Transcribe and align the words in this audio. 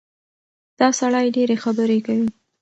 دا 0.79 0.87
سړی 0.99 1.27
ډېرې 1.35 1.55
خبرې 1.63 1.99
کوي. 2.05 2.27